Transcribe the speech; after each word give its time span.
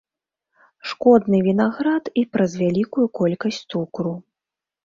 Шкодны 0.91 1.41
вінаград 1.49 2.03
і 2.21 2.23
праз 2.37 2.51
вялікую 2.65 3.05
колькасць 3.21 3.63
цукру. 3.75 4.19